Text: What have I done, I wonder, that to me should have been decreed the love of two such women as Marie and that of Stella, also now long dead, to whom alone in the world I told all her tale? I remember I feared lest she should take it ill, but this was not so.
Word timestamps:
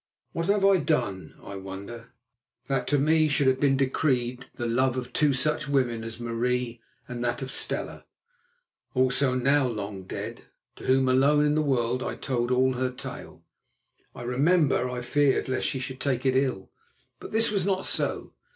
What 0.31 0.47
have 0.47 0.65
I 0.65 0.77
done, 0.77 1.35
I 1.43 1.57
wonder, 1.57 2.07
that 2.65 2.87
to 2.87 2.97
me 2.97 3.27
should 3.29 3.45
have 3.45 3.59
been 3.59 3.77
decreed 3.77 4.47
the 4.55 4.65
love 4.65 4.97
of 4.97 5.13
two 5.13 5.31
such 5.31 5.67
women 5.69 6.03
as 6.03 6.19
Marie 6.19 6.81
and 7.07 7.23
that 7.23 7.43
of 7.43 7.51
Stella, 7.51 8.05
also 8.95 9.35
now 9.35 9.67
long 9.67 10.05
dead, 10.05 10.45
to 10.77 10.85
whom 10.85 11.07
alone 11.07 11.45
in 11.45 11.53
the 11.53 11.61
world 11.61 12.01
I 12.01 12.15
told 12.15 12.49
all 12.49 12.73
her 12.73 12.89
tale? 12.89 13.45
I 14.15 14.23
remember 14.23 14.89
I 14.89 15.01
feared 15.01 15.47
lest 15.47 15.67
she 15.67 15.77
should 15.77 15.99
take 15.99 16.25
it 16.25 16.35
ill, 16.35 16.71
but 17.19 17.31
this 17.31 17.51
was 17.51 17.63
not 17.63 17.85
so. 17.85 18.33